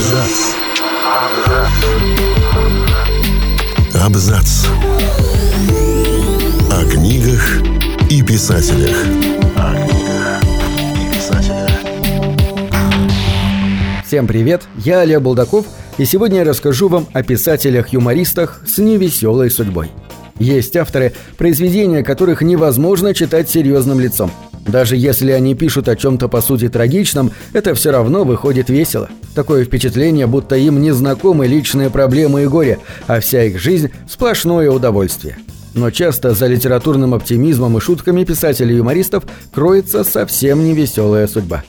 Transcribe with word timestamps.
Абзац. 0.00 0.54
Абзац. 4.02 4.66
О 6.70 6.90
книгах 6.90 7.60
и 8.08 8.22
писателях. 8.22 8.96
О 9.56 9.74
книгах 9.74 10.42
и 10.96 11.14
писателях. 11.14 11.70
Всем 14.06 14.26
привет, 14.26 14.62
я 14.78 15.00
Олег 15.00 15.20
Булдаков, 15.20 15.66
и 15.98 16.06
сегодня 16.06 16.38
я 16.38 16.44
расскажу 16.44 16.88
вам 16.88 17.06
о 17.12 17.22
писателях-юмористах 17.22 18.62
с 18.66 18.78
невеселой 18.78 19.50
судьбой. 19.50 19.90
Есть 20.38 20.76
авторы, 20.76 21.12
произведения 21.36 22.02
которых 22.02 22.40
невозможно 22.40 23.12
читать 23.12 23.50
серьезным 23.50 24.00
лицом. 24.00 24.30
Даже 24.70 24.96
если 24.96 25.32
они 25.32 25.54
пишут 25.54 25.88
о 25.88 25.96
чем-то 25.96 26.28
по 26.28 26.40
сути 26.40 26.68
трагичном, 26.68 27.32
это 27.52 27.74
все 27.74 27.90
равно 27.90 28.24
выходит 28.24 28.70
весело. 28.70 29.08
Такое 29.34 29.64
впечатление, 29.64 30.26
будто 30.26 30.56
им 30.56 30.80
не 30.80 30.92
знакомы 30.92 31.46
личные 31.46 31.90
проблемы 31.90 32.44
и 32.44 32.46
горе, 32.46 32.78
а 33.06 33.20
вся 33.20 33.42
их 33.44 33.58
жизнь– 33.58 33.90
сплошное 34.08 34.70
удовольствие. 34.70 35.38
Но 35.74 35.90
часто 35.90 36.34
за 36.34 36.46
литературным 36.46 37.14
оптимизмом 37.14 37.78
и 37.78 37.80
шутками 37.80 38.24
писателей-юмористов 38.24 39.24
кроется 39.52 40.04
совсем 40.04 40.64
невеселая 40.64 41.26
судьба. 41.26 41.64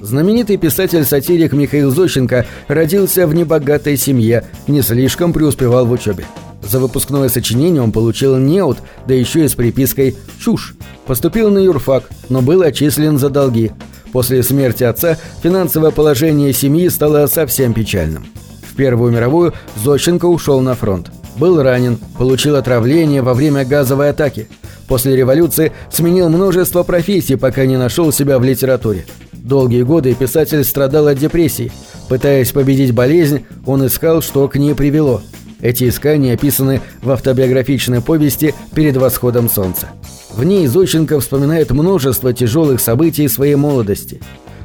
Знаменитый 0.00 0.56
писатель-сатирик 0.56 1.52
Михаил 1.52 1.90
Зощенко 1.90 2.44
родился 2.66 3.26
в 3.26 3.34
небогатой 3.34 3.96
семье, 3.96 4.44
не 4.66 4.82
слишком 4.82 5.32
преуспевал 5.32 5.86
в 5.86 5.92
учебе. 5.92 6.24
За 6.62 6.78
выпускное 6.78 7.28
сочинение 7.28 7.82
он 7.82 7.92
получил 7.92 8.36
неуд, 8.38 8.78
да 9.06 9.14
еще 9.14 9.44
и 9.44 9.48
с 9.48 9.54
припиской 9.54 10.16
«чушь». 10.38 10.74
Поступил 11.06 11.50
на 11.50 11.58
юрфак, 11.58 12.08
но 12.28 12.40
был 12.40 12.62
отчислен 12.62 13.18
за 13.18 13.28
долги. 13.28 13.72
После 14.12 14.42
смерти 14.42 14.84
отца 14.84 15.18
финансовое 15.42 15.90
положение 15.90 16.52
семьи 16.52 16.88
стало 16.88 17.26
совсем 17.26 17.74
печальным. 17.74 18.26
В 18.62 18.76
Первую 18.76 19.12
мировую 19.12 19.54
Зощенко 19.82 20.26
ушел 20.26 20.60
на 20.60 20.74
фронт. 20.74 21.10
Был 21.36 21.62
ранен, 21.62 21.98
получил 22.16 22.56
отравление 22.56 23.22
во 23.22 23.34
время 23.34 23.64
газовой 23.64 24.10
атаки. 24.10 24.48
После 24.86 25.16
революции 25.16 25.72
сменил 25.90 26.28
множество 26.28 26.82
профессий, 26.82 27.36
пока 27.36 27.66
не 27.66 27.76
нашел 27.76 28.12
себя 28.12 28.38
в 28.38 28.44
литературе. 28.44 29.06
Долгие 29.32 29.82
годы 29.82 30.14
писатель 30.14 30.62
страдал 30.62 31.08
от 31.08 31.18
депрессии. 31.18 31.72
Пытаясь 32.08 32.52
победить 32.52 32.92
болезнь, 32.92 33.44
он 33.66 33.86
искал, 33.86 34.22
что 34.22 34.46
к 34.48 34.56
ней 34.56 34.74
привело– 34.74 35.22
эти 35.62 35.88
искания 35.88 36.34
описаны 36.34 36.82
в 37.00 37.10
автобиографичной 37.10 38.02
повести 38.02 38.54
«Перед 38.74 38.96
восходом 38.96 39.48
солнца». 39.48 39.88
В 40.34 40.44
ней 40.44 40.66
Зощенко 40.66 41.20
вспоминает 41.20 41.70
множество 41.70 42.32
тяжелых 42.32 42.80
событий 42.80 43.28
своей 43.28 43.54
молодости. 43.54 44.20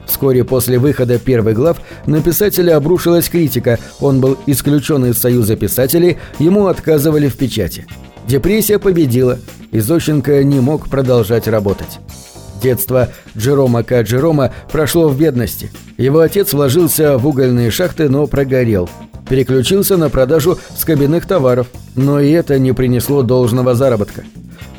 Вскоре 0.05 0.43
после 0.43 0.79
выхода 0.79 1.19
первых 1.19 1.55
глав 1.55 1.81
на 2.05 2.21
писателя 2.21 2.77
обрушилась 2.77 3.29
критика, 3.29 3.77
он 3.99 4.21
был 4.21 4.37
исключен 4.47 5.05
из 5.05 5.19
Союза 5.19 5.55
писателей, 5.55 6.17
ему 6.39 6.67
отказывали 6.67 7.27
в 7.27 7.37
печати. 7.37 7.85
Депрессия 8.25 8.79
победила, 8.79 9.37
и 9.71 9.79
Зощенко 9.79 10.43
не 10.43 10.59
мог 10.61 10.89
продолжать 10.89 11.47
работать. 11.47 11.99
Детство 12.63 13.09
Джерома 13.37 13.83
К. 13.83 14.01
Джерома 14.01 14.53
прошло 14.71 15.09
в 15.09 15.17
бедности. 15.17 15.69
Его 15.97 16.21
отец 16.21 16.53
вложился 16.53 17.17
в 17.17 17.27
угольные 17.27 17.69
шахты, 17.69 18.09
но 18.09 18.25
прогорел– 18.25 18.89
переключился 19.29 19.97
на 19.97 20.09
продажу 20.09 20.57
скобяных 20.77 21.25
товаров, 21.25 21.67
но 21.95 22.19
и 22.19 22.31
это 22.31 22.59
не 22.59 22.73
принесло 22.73 23.23
должного 23.23 23.75
заработка. 23.75 24.23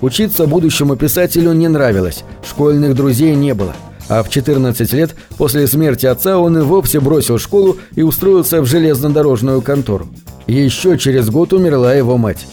Учиться 0.01 0.47
будущему 0.47 0.97
писателю 0.97 1.53
не 1.53 1.69
нравилось, 1.69 2.25
школьных 2.49 2.95
друзей 2.95 3.35
не 3.35 3.55
было. 3.55 3.75
А 4.09 4.23
в 4.23 4.31
14 4.31 4.93
лет 4.95 5.15
после 5.37 5.67
смерти 5.67 6.07
отца 6.07 6.39
он 6.39 6.57
и 6.59 6.63
вовсе 6.63 7.01
бросил 7.01 7.39
школу 7.39 7.77
и 7.95 8.03
устроился 8.03 8.63
в 8.63 8.67
железнодорожную 8.67 9.61
контору. 9.61 10.09
Еще 10.47 10.97
через 10.97 11.29
год 11.29 11.53
умерла 11.53 11.95
его 11.95 12.17
мать. 12.17 12.47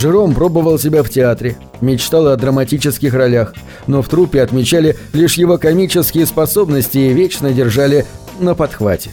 Джером 0.00 0.34
пробовал 0.34 0.78
себя 0.78 1.02
в 1.02 1.10
театре, 1.10 1.56
мечтал 1.82 2.28
о 2.28 2.36
драматических 2.36 3.12
ролях, 3.12 3.54
но 3.86 4.00
в 4.00 4.08
трупе 4.08 4.40
отмечали 4.40 4.96
лишь 5.12 5.34
его 5.34 5.58
комические 5.58 6.24
способности 6.24 6.98
и 6.98 7.12
вечно 7.12 7.52
держали 7.52 8.06
на 8.40 8.54
подхвате. 8.54 9.10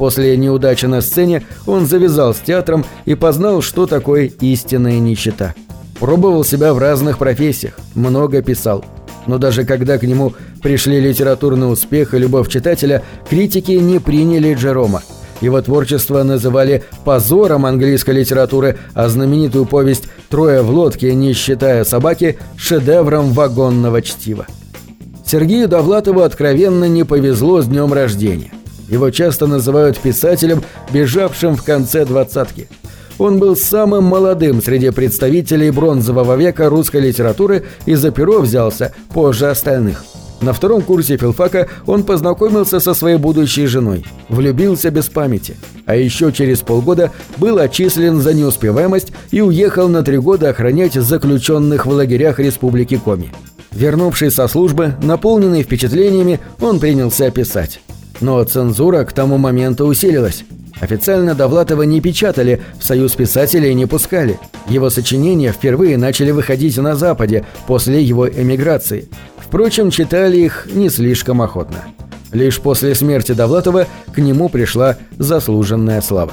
После 0.00 0.34
неудачи 0.34 0.86
на 0.86 1.02
сцене 1.02 1.42
он 1.66 1.84
завязал 1.84 2.32
с 2.32 2.38
театром 2.38 2.86
и 3.04 3.14
познал, 3.14 3.60
что 3.60 3.84
такое 3.84 4.32
истинная 4.40 4.98
нищета. 4.98 5.54
Пробовал 5.98 6.42
себя 6.42 6.72
в 6.72 6.78
разных 6.78 7.18
профессиях, 7.18 7.74
много 7.94 8.40
писал. 8.40 8.82
Но 9.26 9.36
даже 9.36 9.66
когда 9.66 9.98
к 9.98 10.02
нему 10.04 10.32
пришли 10.62 11.00
литературный 11.00 11.70
успех 11.70 12.14
и 12.14 12.18
любовь 12.18 12.48
читателя, 12.48 13.02
критики 13.28 13.72
не 13.72 13.98
приняли 13.98 14.54
Джерома. 14.54 15.02
Его 15.42 15.60
творчество 15.60 16.22
называли 16.22 16.82
позором 17.04 17.66
английской 17.66 18.12
литературы, 18.12 18.78
а 18.94 19.10
знаменитую 19.10 19.66
повесть 19.66 20.04
«Трое 20.30 20.62
в 20.62 20.70
лодке, 20.70 21.14
не 21.14 21.34
считая 21.34 21.84
собаки»– 21.84 22.38
шедевром 22.56 23.34
вагонного 23.34 24.00
чтива. 24.00 24.46
Сергею 25.26 25.68
Довлатову 25.68 26.22
откровенно 26.22 26.86
не 26.86 27.04
повезло 27.04 27.60
с 27.60 27.66
днем 27.66 27.92
рождения. 27.92 28.50
Его 28.90 29.10
часто 29.10 29.46
называют 29.46 29.98
писателем, 29.98 30.62
бежавшим 30.92 31.56
в 31.56 31.62
конце 31.62 32.04
двадцатки. 32.04 32.68
Он 33.18 33.38
был 33.38 33.54
самым 33.56 34.04
молодым 34.04 34.62
среди 34.62 34.90
представителей 34.90 35.70
бронзового 35.70 36.36
века 36.36 36.68
русской 36.68 37.00
литературы 37.00 37.64
и 37.86 37.94
за 37.94 38.10
перо 38.10 38.40
взялся 38.40 38.92
позже 39.12 39.48
остальных. 39.48 40.04
На 40.40 40.54
втором 40.54 40.80
курсе 40.80 41.18
филфака 41.18 41.68
он 41.86 42.02
познакомился 42.02 42.80
со 42.80 42.94
своей 42.94 43.18
будущей 43.18 43.66
женой, 43.66 44.06
влюбился 44.30 44.90
без 44.90 45.10
памяти, 45.10 45.54
а 45.84 45.94
еще 45.94 46.32
через 46.32 46.60
полгода 46.60 47.12
был 47.36 47.58
отчислен 47.58 48.22
за 48.22 48.32
неуспеваемость 48.32 49.12
и 49.30 49.42
уехал 49.42 49.88
на 49.88 50.02
три 50.02 50.16
года 50.16 50.48
охранять 50.48 50.94
заключенных 50.94 51.84
в 51.84 51.90
лагерях 51.90 52.40
Республики 52.40 52.96
Коми. 52.96 53.30
Вернувшись 53.70 54.34
со 54.34 54.48
службы, 54.48 54.94
наполненный 55.02 55.62
впечатлениями, 55.62 56.40
он 56.58 56.80
принялся 56.80 57.30
писать. 57.30 57.80
Но 58.20 58.42
цензура 58.44 59.04
к 59.04 59.12
тому 59.12 59.38
моменту 59.38 59.86
усилилась. 59.86 60.44
Официально 60.80 61.34
Довлатова 61.34 61.82
не 61.82 62.00
печатали, 62.00 62.62
в 62.78 62.84
Союз 62.84 63.12
писателей 63.12 63.74
не 63.74 63.86
пускали. 63.86 64.38
Его 64.66 64.88
сочинения 64.88 65.52
впервые 65.52 65.98
начали 65.98 66.30
выходить 66.30 66.76
на 66.78 66.96
Западе 66.96 67.44
после 67.66 68.02
его 68.02 68.28
эмиграции. 68.28 69.08
Впрочем, 69.38 69.90
читали 69.90 70.38
их 70.38 70.68
не 70.72 70.88
слишком 70.88 71.42
охотно. 71.42 71.84
Лишь 72.32 72.60
после 72.60 72.94
смерти 72.94 73.32
Довлатова 73.32 73.86
к 74.14 74.18
нему 74.18 74.48
пришла 74.48 74.96
заслуженная 75.18 76.00
слава. 76.00 76.32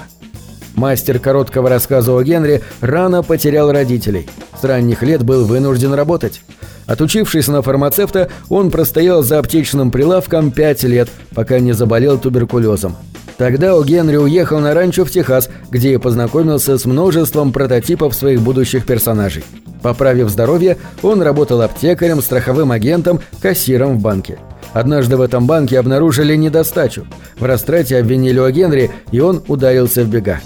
Мастер 0.76 1.18
короткого 1.18 1.70
рассказа 1.70 2.16
о 2.16 2.22
Генри 2.22 2.62
рано 2.82 3.24
потерял 3.24 3.72
родителей. 3.72 4.30
С 4.62 4.64
ранних 4.64 5.02
лет 5.02 5.24
был 5.24 5.46
вынужден 5.46 5.94
работать. 5.94 6.42
Отучившись 6.88 7.50
на 7.50 7.62
фармацевта, 7.62 8.30
он 8.50 8.72
простоял 8.72 9.22
за 9.22 9.40
аптечным 9.40 9.92
прилавком 9.92 10.52
пять 10.52 10.84
лет, 10.84 11.10
пока 11.36 11.60
не 11.60 11.74
заболел 11.74 12.18
туберкулезом. 12.18 12.96
Тогда 13.38 13.76
О 13.76 13.84
Генри 13.84 14.16
уехал 14.16 14.60
на 14.60 14.74
ранчо 14.74 15.06
в 15.06 15.12
Техас, 15.12 15.50
где 15.70 15.94
и 15.94 15.98
познакомился 15.98 16.78
с 16.78 16.86
множеством 16.86 17.52
прототипов 17.52 18.16
своих 18.16 18.42
будущих 18.42 18.86
персонажей. 18.86 19.44
Поправив 19.84 20.30
здоровье, 20.30 20.78
он 21.04 21.22
работал 21.22 21.62
аптекарем, 21.62 22.22
страховым 22.22 22.72
агентом, 22.72 23.20
кассиром 23.42 23.98
в 23.98 24.02
банке. 24.02 24.40
Однажды 24.74 25.18
в 25.18 25.22
этом 25.22 25.46
банке 25.46 25.78
обнаружили 25.78 26.36
недостачу. 26.36 27.06
В 27.38 27.46
растрате 27.46 27.98
обвинили 27.98 28.40
О 28.40 28.50
Генри, 28.50 28.92
и 29.12 29.20
он 29.20 29.44
ударился 29.48 30.04
в 30.04 30.10
бега. 30.10 30.40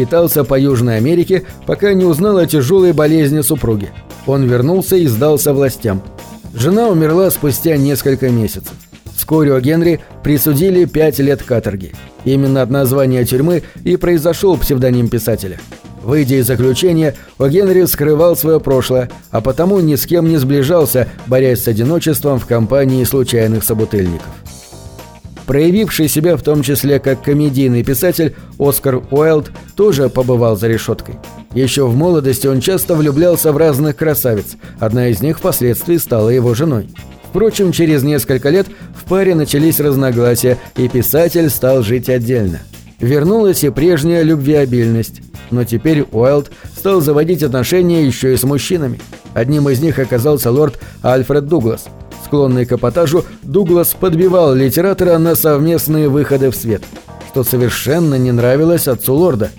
Скитался 0.00 0.44
по 0.44 0.58
Южной 0.58 0.96
Америке, 0.96 1.42
пока 1.66 1.92
не 1.92 2.06
узнал 2.06 2.38
о 2.38 2.46
тяжелой 2.46 2.94
болезни 2.94 3.42
супруги. 3.42 3.90
Он 4.26 4.44
вернулся 4.44 4.96
и 4.96 5.06
сдался 5.06 5.52
властям. 5.52 6.02
Жена 6.54 6.88
умерла 6.88 7.30
спустя 7.30 7.76
несколько 7.76 8.30
месяцев. 8.30 8.72
Вскоре 9.14 9.52
о 9.52 9.60
Генри 9.60 10.00
присудили 10.24 10.86
пять 10.86 11.18
лет 11.18 11.42
каторги. 11.42 11.92
Именно 12.24 12.62
от 12.62 12.70
названия 12.70 13.26
тюрьмы 13.26 13.62
и 13.84 13.96
произошел 13.96 14.56
псевдоним 14.56 15.10
писателя. 15.10 15.60
Выйдя 16.02 16.36
из 16.36 16.46
заключения, 16.46 17.14
О 17.36 17.48
Генри 17.48 17.84
скрывал 17.84 18.36
свое 18.36 18.58
прошлое, 18.58 19.10
а 19.30 19.42
потому 19.42 19.80
ни 19.80 19.96
с 19.96 20.06
кем 20.06 20.30
не 20.30 20.38
сближался, 20.38 21.08
борясь 21.26 21.62
с 21.62 21.68
одиночеством 21.68 22.38
в 22.38 22.46
компании 22.46 23.04
случайных 23.04 23.64
собутыльников. 23.64 24.30
Проявивший 25.50 26.06
себя 26.06 26.36
в 26.36 26.42
том 26.42 26.62
числе 26.62 27.00
как 27.00 27.24
комедийный 27.24 27.82
писатель, 27.82 28.36
Оскар 28.56 29.02
Уайлд 29.10 29.50
тоже 29.74 30.08
побывал 30.08 30.56
за 30.56 30.68
решеткой. 30.68 31.16
Еще 31.54 31.88
в 31.88 31.96
молодости 31.96 32.46
он 32.46 32.60
часто 32.60 32.94
влюблялся 32.94 33.50
в 33.50 33.56
разных 33.56 33.96
красавиц, 33.96 34.54
одна 34.78 35.08
из 35.08 35.22
них 35.22 35.38
впоследствии 35.38 35.96
стала 35.96 36.28
его 36.28 36.54
женой. 36.54 36.88
Впрочем, 37.28 37.72
через 37.72 38.04
несколько 38.04 38.48
лет 38.50 38.68
в 38.94 39.08
паре 39.08 39.34
начались 39.34 39.80
разногласия, 39.80 40.56
и 40.76 40.88
писатель 40.88 41.50
стал 41.50 41.82
жить 41.82 42.08
отдельно. 42.08 42.60
Вернулась 43.00 43.64
и 43.64 43.70
прежняя 43.70 44.22
любвеобильность, 44.22 45.20
но 45.50 45.64
теперь 45.64 46.02
Уайлд 46.12 46.52
стал 46.76 47.00
заводить 47.00 47.42
отношения 47.42 48.06
еще 48.06 48.34
и 48.34 48.36
с 48.36 48.44
мужчинами. 48.44 49.00
Одним 49.34 49.68
из 49.68 49.80
них 49.80 49.98
оказался 49.98 50.52
лорд 50.52 50.78
Альфред 51.02 51.48
Дуглас– 51.48 51.86
Склонный 52.30 52.64
к 52.64 52.70
эпатажу, 52.70 53.24
Дуглас 53.42 53.96
подбивал 53.98 54.54
литератора 54.54 55.18
на 55.18 55.34
совместные 55.34 56.08
выходы 56.08 56.52
в 56.52 56.54
свет. 56.54 56.80
что 57.28 57.42
совершенно 57.42 58.14
не 58.14 58.30
нравилось 58.30 58.86
отцу 58.86 59.14
лорда. 59.16 59.50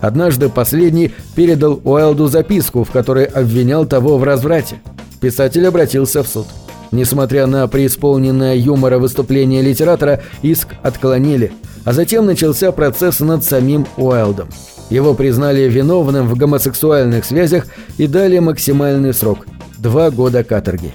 Однажды 0.00 0.48
последний 0.48 1.12
передал 1.34 1.82
Уайлду 1.84 2.28
записку, 2.28 2.82
в 2.82 2.90
которой 2.90 3.26
обвинял 3.26 3.84
того 3.84 4.16
в 4.16 4.24
разврате. 4.24 4.76
Писатель 5.20 5.66
обратился 5.66 6.22
в 6.22 6.26
суд. 6.26 6.46
Несмотря 6.92 7.46
на 7.46 7.68
преисполненное 7.68 8.54
юмора 8.54 8.98
выступление 8.98 9.60
литератора, 9.60 10.22
иск 10.40 10.68
отклонили, 10.82 11.52
а 11.84 11.92
затем 11.92 12.24
начался 12.24 12.72
процесс 12.72 13.20
над 13.20 13.44
самим 13.44 13.86
Уайлдом. 13.98 14.48
Его 14.88 15.12
признали 15.12 15.68
виновным 15.68 16.26
в 16.26 16.38
гомосексуальных 16.38 17.26
связях 17.26 17.66
и 17.98 18.06
дали 18.06 18.38
максимальный 18.38 19.12
срок– 19.12 19.46
два 19.78 20.10
года 20.10 20.42
каторги. 20.42 20.94